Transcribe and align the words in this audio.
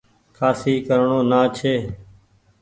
کآسي 0.37 0.73
ڪرڻو 0.87 1.19
نآ 1.29 1.41
ڇي۔ 1.55 1.73